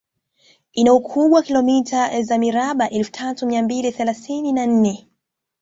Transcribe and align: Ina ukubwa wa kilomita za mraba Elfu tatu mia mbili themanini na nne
Ina 0.73 0.93
ukubwa 0.93 1.35
wa 1.37 1.43
kilomita 1.43 2.21
za 2.21 2.37
mraba 2.37 2.89
Elfu 2.89 3.11
tatu 3.11 3.45
mia 3.45 3.63
mbili 3.63 3.91
themanini 3.91 4.51
na 4.53 4.65
nne 4.65 5.07